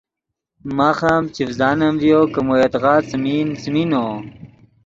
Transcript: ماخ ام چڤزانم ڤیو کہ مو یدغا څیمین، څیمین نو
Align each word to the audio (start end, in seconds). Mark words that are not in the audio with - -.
ماخ 0.77 0.99
ام 1.11 1.23
چڤزانم 1.35 1.93
ڤیو 2.01 2.21
کہ 2.33 2.39
مو 2.45 2.53
یدغا 2.63 2.95
څیمین، 3.09 3.47
څیمین 3.61 3.87
نو 3.91 4.05